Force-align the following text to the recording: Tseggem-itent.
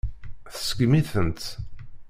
Tseggem-itent. 0.53 1.43